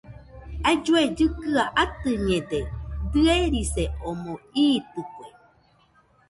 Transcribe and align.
Aillue 0.67 1.01
kɨkɨaɨ 1.17 1.67
atɨñede, 1.83 2.59
dɨerise 3.11 3.83
omo 4.09 4.31
iitɨkue. 4.65 5.27